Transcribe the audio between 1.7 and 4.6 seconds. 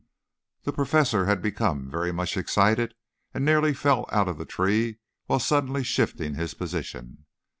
very much excited, and nearly fell out of the